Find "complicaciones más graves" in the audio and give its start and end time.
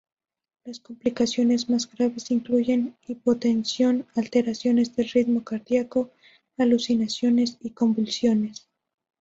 0.79-2.31